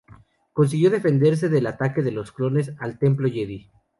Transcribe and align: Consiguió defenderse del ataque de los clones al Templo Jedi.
Consiguió 0.53 0.89
defenderse 0.89 1.47
del 1.47 1.67
ataque 1.67 2.01
de 2.01 2.11
los 2.11 2.31
clones 2.31 2.73
al 2.79 2.97
Templo 2.97 3.29
Jedi. 3.29 3.69